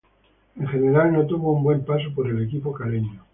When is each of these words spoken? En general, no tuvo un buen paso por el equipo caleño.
En 0.55 0.65
general, 0.67 1.13
no 1.13 1.27
tuvo 1.27 1.51
un 1.51 1.61
buen 1.61 1.85
paso 1.85 2.11
por 2.15 2.25
el 2.27 2.41
equipo 2.43 2.73
caleño. 2.73 3.23